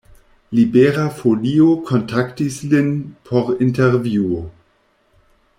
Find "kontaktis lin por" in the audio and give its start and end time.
1.91-3.55